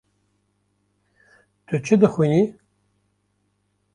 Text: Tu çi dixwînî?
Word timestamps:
Tu 1.67 1.75
çi 1.85 1.95
dixwînî? 2.01 2.41